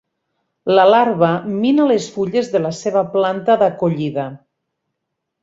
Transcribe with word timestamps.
La 0.77 0.85
larva 0.91 1.29
mina 1.57 1.85
les 1.91 2.07
fulles 2.15 2.49
de 2.55 2.63
la 2.65 2.73
seva 2.79 3.05
planta 3.13 3.59
d'acollida. 3.65 4.27